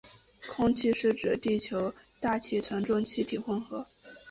[0.47, 3.85] 空气是指地球大气层中的气体混合。